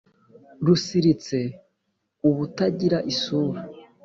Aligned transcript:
rusiritse 0.65 1.37
ubutagira 2.29 2.97
isura, 3.11 3.61